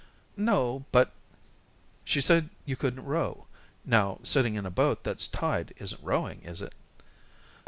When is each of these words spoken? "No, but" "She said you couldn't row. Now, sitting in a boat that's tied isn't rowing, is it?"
"No, 0.35 0.85
but" 0.91 1.13
"She 2.05 2.21
said 2.21 2.49
you 2.65 2.75
couldn't 2.75 3.05
row. 3.05 3.45
Now, 3.85 4.19
sitting 4.23 4.55
in 4.55 4.65
a 4.65 4.71
boat 4.71 5.03
that's 5.03 5.27
tied 5.27 5.75
isn't 5.77 6.01
rowing, 6.03 6.41
is 6.41 6.59
it?" 6.59 6.73